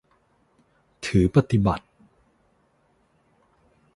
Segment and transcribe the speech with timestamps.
[1.05, 1.85] ถือปฏิบัติ